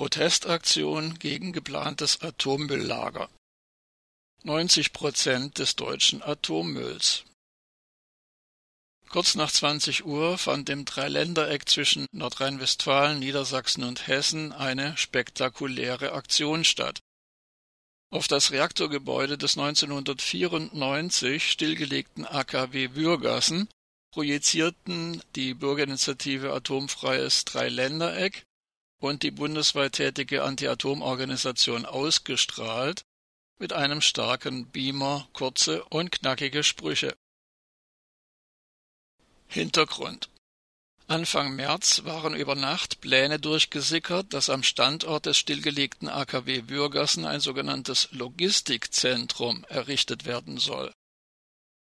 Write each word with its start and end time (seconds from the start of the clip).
Protestaktion 0.00 1.18
gegen 1.18 1.52
geplantes 1.52 2.22
Atommülllager. 2.22 3.28
90 4.44 4.94
Prozent 4.94 5.58
des 5.58 5.76
deutschen 5.76 6.22
Atommülls. 6.22 7.24
Kurz 9.10 9.34
nach 9.34 9.52
20 9.52 10.06
Uhr 10.06 10.38
fand 10.38 10.70
im 10.70 10.86
Dreiländereck 10.86 11.68
zwischen 11.68 12.06
Nordrhein-Westfalen, 12.12 13.18
Niedersachsen 13.18 13.84
und 13.84 14.06
Hessen 14.06 14.52
eine 14.52 14.96
spektakuläre 14.96 16.12
Aktion 16.12 16.64
statt. 16.64 17.00
Auf 18.10 18.26
das 18.26 18.52
Reaktorgebäude 18.52 19.36
des 19.36 19.58
1994 19.58 21.50
stillgelegten 21.50 22.24
AKW 22.24 22.94
Würgassen 22.94 23.68
projizierten 24.14 25.20
die 25.36 25.52
Bürgerinitiative 25.52 26.54
Atomfreies 26.54 27.44
Dreiländereck 27.44 28.46
und 29.00 29.22
die 29.22 29.30
bundesweit 29.30 29.94
tätige 29.94 30.44
Anti-Atom-Organisation 30.44 31.86
ausgestrahlt 31.86 33.02
mit 33.58 33.72
einem 33.72 34.00
starken 34.00 34.66
Beamer 34.66 35.28
kurze 35.32 35.84
und 35.86 36.12
knackige 36.12 36.62
Sprüche. 36.62 37.16
Hintergrund 39.48 40.30
Anfang 41.10 41.56
März 41.56 42.04
waren 42.04 42.36
über 42.36 42.54
Nacht 42.54 43.00
Pläne 43.00 43.40
durchgesickert, 43.40 44.32
dass 44.32 44.48
am 44.48 44.62
Standort 44.62 45.26
des 45.26 45.38
stillgelegten 45.38 46.08
AKW 46.08 46.68
Würgassen 46.68 47.24
ein 47.24 47.40
sogenanntes 47.40 48.12
Logistikzentrum 48.12 49.64
errichtet 49.68 50.24
werden 50.24 50.58
soll. 50.58 50.92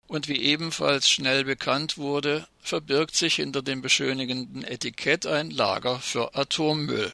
Und 0.06 0.28
wie 0.28 0.40
ebenfalls 0.40 1.08
schnell 1.08 1.44
bekannt 1.44 1.96
wurde, 1.96 2.46
verbirgt 2.60 3.16
sich 3.16 3.36
hinter 3.36 3.62
dem 3.62 3.80
beschönigenden 3.82 4.64
Etikett 4.64 5.26
ein 5.26 5.50
Lager 5.50 5.98
für 5.98 6.34
Atommüll. 6.34 7.12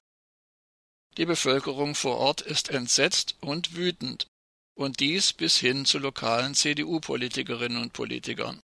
Die 1.17 1.27
Bevölkerung 1.27 1.95
vor 1.95 2.17
Ort 2.17 2.41
ist 2.41 2.71
entsetzt 2.71 3.37
und 3.41 3.77
wütend, 3.77 4.27
und 4.75 4.99
dies 5.01 5.33
bis 5.33 5.59
hin 5.59 5.85
zu 5.85 5.99
lokalen 5.99 6.55
CDU-Politikerinnen 6.55 7.83
und 7.83 7.93
Politikern. 7.93 8.61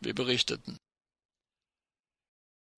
Wir 0.00 0.14
berichteten. 0.14 0.76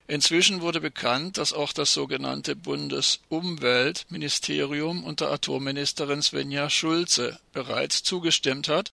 Inzwischen 0.07 0.61
wurde 0.61 0.81
bekannt, 0.81 1.39
dass 1.39 1.53
auch 1.53 1.73
das 1.73 1.95
sogenannte 1.95 2.57
Bundesumweltministerium 2.57 5.05
unter 5.05 5.31
Atomministerin 5.31 6.21
Svenja 6.21 6.69
Schulze 6.69 7.39
bereits 7.53 8.03
zugestimmt 8.03 8.69
hat, 8.69 8.91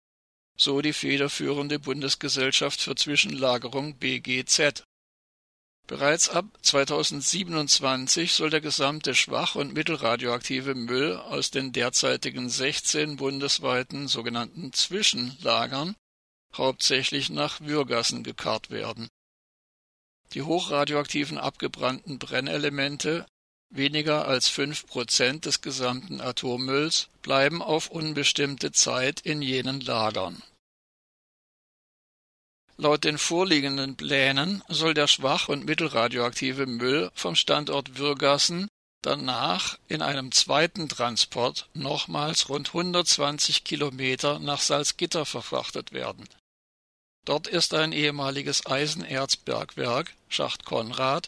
so 0.56 0.80
die 0.80 0.92
federführende 0.92 1.78
Bundesgesellschaft 1.78 2.80
für 2.80 2.94
Zwischenlagerung 2.94 3.96
BGZ. 3.96 4.84
Bereits 5.86 6.28
ab 6.28 6.46
2027 6.62 8.32
soll 8.32 8.50
der 8.50 8.60
gesamte 8.60 9.14
schwach- 9.14 9.54
und 9.54 9.72
mittelradioaktive 9.72 10.74
Müll 10.74 11.16
aus 11.16 11.50
den 11.50 11.72
derzeitigen 11.72 12.48
16 12.48 13.16
bundesweiten 13.16 14.08
sogenannten 14.08 14.72
Zwischenlagern 14.72 15.94
hauptsächlich 16.54 17.30
nach 17.30 17.60
Würgassen 17.60 18.24
gekarrt 18.24 18.70
werden 18.70 19.08
die 20.32 20.42
hochradioaktiven 20.42 21.38
abgebrannten 21.38 22.18
Brennelemente, 22.18 23.26
weniger 23.70 24.26
als 24.26 24.48
fünf 24.48 24.86
Prozent 24.86 25.44
des 25.44 25.60
gesamten 25.60 26.20
Atommülls, 26.20 27.08
bleiben 27.22 27.62
auf 27.62 27.90
unbestimmte 27.90 28.72
Zeit 28.72 29.20
in 29.20 29.42
jenen 29.42 29.80
Lagern. 29.80 30.42
Laut 32.78 33.04
den 33.04 33.18
vorliegenden 33.18 33.96
Plänen 33.96 34.62
soll 34.68 34.92
der 34.94 35.06
schwach- 35.06 35.48
und 35.48 35.64
mittelradioaktive 35.64 36.66
Müll 36.66 37.10
vom 37.14 37.34
Standort 37.34 37.98
Würgassen 37.98 38.68
danach 39.02 39.78
in 39.88 40.02
einem 40.02 40.32
zweiten 40.32 40.88
Transport 40.88 41.68
nochmals 41.74 42.48
rund 42.48 42.68
120 42.68 43.64
Kilometer 43.64 44.38
nach 44.38 44.60
Salzgitter 44.60 45.24
verfrachtet 45.24 45.92
werden 45.92 46.28
Dort 47.26 47.48
ist 47.48 47.74
ein 47.74 47.90
ehemaliges 47.90 48.66
Eisenerzbergwerk 48.66 50.14
(Schacht 50.28 50.64
Konrad) 50.64 51.26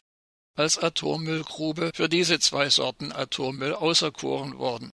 als 0.59 0.79
Atommüllgrube 0.79 1.93
für 1.95 2.09
diese 2.09 2.41
zwei 2.41 2.69
Sorten 2.69 3.13
Atommüll 3.13 3.75
auserkoren 3.75 4.59
worden, 4.59 4.91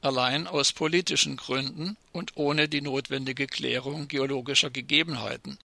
allein 0.00 0.46
aus 0.46 0.72
politischen 0.72 1.36
Gründen 1.36 1.96
und 2.12 2.36
ohne 2.36 2.68
die 2.68 2.80
notwendige 2.80 3.46
Klärung 3.46 4.08
geologischer 4.08 4.70
Gegebenheiten. 4.70 5.58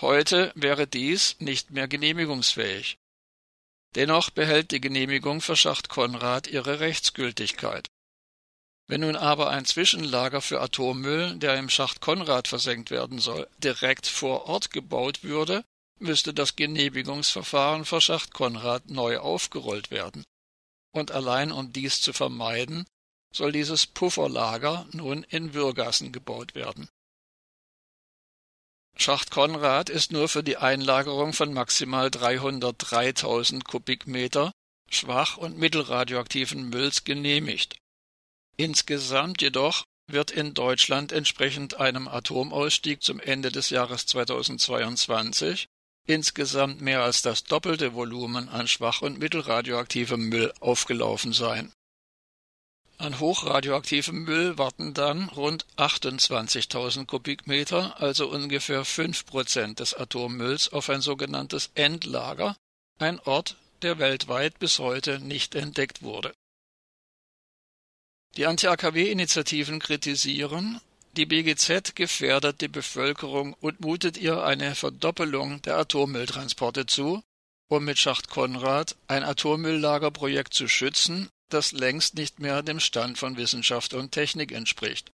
Heute 0.00 0.52
wäre 0.54 0.86
dies 0.86 1.36
nicht 1.40 1.70
mehr 1.70 1.88
genehmigungsfähig. 1.88 2.98
Dennoch 3.94 4.30
behält 4.30 4.72
die 4.72 4.80
Genehmigung 4.80 5.40
für 5.40 5.56
Schacht 5.56 5.88
Konrad 5.88 6.48
ihre 6.48 6.80
Rechtsgültigkeit 6.80 7.88
wenn 8.86 9.00
nun 9.00 9.16
aber 9.16 9.50
ein 9.50 9.64
Zwischenlager 9.64 10.40
für 10.40 10.60
Atommüll, 10.60 11.36
der 11.36 11.56
im 11.56 11.70
Schacht 11.70 12.00
Konrad 12.00 12.48
versenkt 12.48 12.90
werden 12.90 13.18
soll, 13.18 13.48
direkt 13.58 14.06
vor 14.06 14.46
Ort 14.46 14.70
gebaut 14.70 15.22
würde, 15.22 15.64
müsste 15.98 16.34
das 16.34 16.56
Genehmigungsverfahren 16.56 17.84
für 17.84 18.00
Schacht 18.00 18.34
Konrad 18.34 18.90
neu 18.90 19.18
aufgerollt 19.18 19.90
werden. 19.90 20.24
Und 20.92 21.12
allein 21.12 21.52
um 21.52 21.72
dies 21.72 22.00
zu 22.00 22.12
vermeiden, 22.12 22.86
soll 23.32 23.52
dieses 23.52 23.86
Pufferlager 23.86 24.86
nun 24.92 25.24
in 25.24 25.54
Würgassen 25.54 26.12
gebaut 26.12 26.54
werden. 26.54 26.88
Schacht 28.96 29.30
Konrad 29.30 29.90
ist 29.90 30.12
nur 30.12 30.28
für 30.28 30.44
die 30.44 30.56
Einlagerung 30.56 31.32
von 31.32 31.52
maximal 31.52 32.08
303.000 32.08 33.64
Kubikmeter 33.64 34.52
schwach- 34.88 35.36
und 35.36 35.58
mittelradioaktiven 35.58 36.68
Mülls 36.68 37.02
genehmigt 37.02 37.76
Insgesamt 38.56 39.42
jedoch 39.42 39.84
wird 40.06 40.30
in 40.30 40.54
Deutschland 40.54 41.10
entsprechend 41.10 41.80
einem 41.80 42.06
Atomausstieg 42.06 43.02
zum 43.02 43.18
Ende 43.18 43.50
des 43.50 43.70
Jahres 43.70 44.06
2022 44.06 45.66
insgesamt 46.06 46.80
mehr 46.80 47.02
als 47.02 47.22
das 47.22 47.44
doppelte 47.44 47.94
Volumen 47.94 48.48
an 48.48 48.68
schwach- 48.68 49.02
und 49.02 49.18
mittelradioaktivem 49.18 50.28
Müll 50.28 50.52
aufgelaufen 50.60 51.32
sein. 51.32 51.72
An 52.98 53.18
hochradioaktivem 53.18 54.22
Müll 54.22 54.56
warten 54.56 54.94
dann 54.94 55.28
rund 55.30 55.66
28.000 55.76 57.06
Kubikmeter, 57.06 58.00
also 58.00 58.28
ungefähr 58.28 58.84
fünf 58.84 59.26
Prozent 59.26 59.80
des 59.80 59.94
Atommülls, 59.94 60.72
auf 60.72 60.88
ein 60.90 61.00
sogenanntes 61.00 61.70
Endlager, 61.74 62.56
ein 62.98 63.18
Ort, 63.20 63.56
der 63.82 63.98
weltweit 63.98 64.58
bis 64.58 64.78
heute 64.78 65.18
nicht 65.18 65.54
entdeckt 65.54 66.02
wurde 66.02 66.32
die 68.36 68.46
Anti-AKW-Initiativen 68.46 69.78
kritisieren, 69.78 70.80
die 71.16 71.26
BGZ 71.26 71.94
gefährdet 71.94 72.60
die 72.60 72.68
Bevölkerung 72.68 73.54
und 73.54 73.80
mutet 73.80 74.16
ihr 74.16 74.42
eine 74.42 74.74
Verdoppelung 74.74 75.62
der 75.62 75.78
Atommülltransporte 75.78 76.86
zu, 76.86 77.22
um 77.68 77.84
mit 77.84 77.98
Schacht 77.98 78.28
Konrad 78.28 78.96
ein 79.06 79.22
Atommülllagerprojekt 79.22 80.52
zu 80.52 80.68
schützen, 80.68 81.28
das 81.50 81.72
längst 81.72 82.14
nicht 82.14 82.40
mehr 82.40 82.62
dem 82.62 82.80
Stand 82.80 83.18
von 83.18 83.36
Wissenschaft 83.36 83.94
und 83.94 84.12
Technik 84.12 84.52
entspricht. 84.52 85.10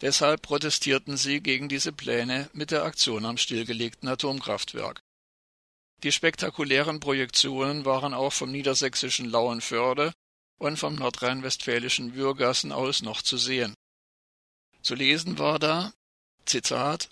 Deshalb 0.00 0.42
protestierten 0.42 1.16
sie 1.16 1.40
gegen 1.40 1.68
diese 1.68 1.92
Pläne 1.92 2.50
mit 2.52 2.70
der 2.70 2.84
Aktion 2.84 3.24
am 3.24 3.38
stillgelegten 3.38 4.08
Atomkraftwerk. 4.08 5.00
Die 6.02 6.12
spektakulären 6.12 7.00
Projektionen 7.00 7.84
waren 7.84 8.12
auch 8.12 8.32
vom 8.32 8.50
niedersächsischen 8.50 9.30
Lauenförde 9.30 10.12
und 10.58 10.78
vom 10.78 10.94
nordrhein-westfälischen 10.96 12.14
Würgassen 12.14 12.72
aus 12.72 13.02
noch 13.02 13.22
zu 13.22 13.38
sehen. 13.38 13.74
Zu 14.86 14.94
lesen 14.94 15.36
war 15.40 15.58
da, 15.58 15.92
Zitat, 16.44 17.08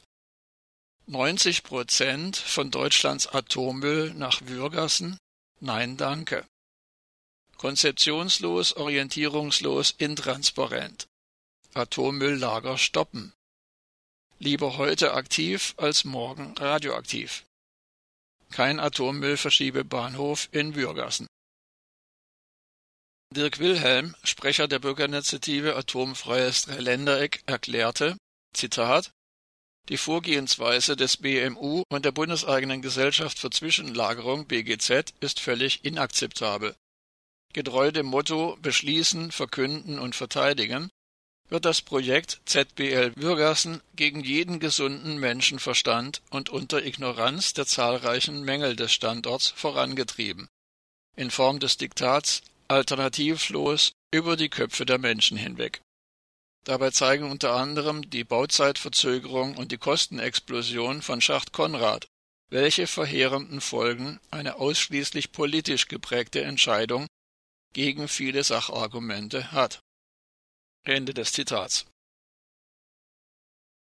90 1.07 1.65
Prozent 1.65 2.37
von 2.37 2.71
Deutschlands 2.71 3.27
Atommüll 3.27 4.15
nach 4.15 4.43
Würgassen? 4.43 5.19
Nein, 5.59 5.97
danke. 5.97 6.47
Konzeptionslos, 7.56 8.75
orientierungslos, 8.75 9.91
intransparent. 9.91 11.09
Atommülllager 11.73 12.79
stoppen. 12.79 13.32
Lieber 14.38 14.76
heute 14.76 15.15
aktiv 15.15 15.75
als 15.76 16.05
morgen 16.05 16.56
radioaktiv. 16.56 17.44
Kein 18.53 18.79
Atommüllverschiebebahnhof 18.79 20.49
in 20.53 20.76
Würgassen. 20.76 21.26
Dirk 23.35 23.59
Wilhelm, 23.59 24.15
Sprecher 24.23 24.69
der 24.69 24.79
Bürgerinitiative 24.79 25.75
Atomfreies 25.75 26.67
Dreiländereck, 26.67 27.43
erklärte, 27.47 28.17
Zitat, 28.53 29.11
die 29.89 29.97
Vorgehensweise 29.97 30.95
des 30.95 31.17
BMU 31.17 31.83
und 31.89 32.05
der 32.05 32.13
bundeseigenen 32.13 32.81
Gesellschaft 32.81 33.41
für 33.41 33.51
Zwischenlagerung 33.51 34.47
BGZ 34.47 35.15
ist 35.19 35.41
völlig 35.41 35.85
inakzeptabel. 35.85 36.77
Getreu 37.53 37.91
dem 37.91 38.07
Motto 38.07 38.57
Beschließen, 38.63 39.33
Verkünden 39.33 39.99
und 39.99 40.15
Verteidigen 40.15 40.89
wird 41.49 41.65
das 41.65 41.83
Projekt 41.83 42.41
ZBL 42.47 43.15
Würgassen 43.17 43.83
gegen 43.97 44.23
jeden 44.23 44.61
gesunden 44.61 45.19
Menschenverstand 45.19 46.23
und 46.31 46.51
unter 46.51 46.85
Ignoranz 46.85 47.53
der 47.53 47.67
zahlreichen 47.67 48.45
Mängel 48.45 48.77
des 48.77 48.93
Standorts 48.93 49.49
vorangetrieben 49.49 50.49
in 51.17 51.31
Form 51.31 51.61
des 51.61 51.77
Diktats 51.77 52.43
alternativlos 52.69 53.93
über 54.12 54.37
die 54.37 54.49
Köpfe 54.49 54.87
der 54.87 54.99
Menschen 54.99 55.37
hinweg. 55.37 55.82
Dabei 56.64 56.90
zeigen 56.90 57.31
unter 57.31 57.55
anderem 57.55 58.08
die 58.08 58.25
Bauzeitverzögerung 58.25 59.56
und 59.56 59.70
die 59.70 59.78
Kostenexplosion 59.78 61.02
von 61.02 61.20
Schacht 61.20 61.52
Konrad, 61.52 62.06
welche 62.49 62.87
verheerenden 62.87 63.61
Folgen 63.61 64.20
eine 64.31 64.56
ausschließlich 64.56 65.32
politisch 65.32 65.88
geprägte 65.88 66.43
Entscheidung 66.43 67.06
gegen 67.75 68.08
viele 68.08 68.44
Sachargumente 68.44 69.52
hat. 69.52 69.81
Ende 70.84 71.12
des 71.12 71.32
Zitats 71.32 71.87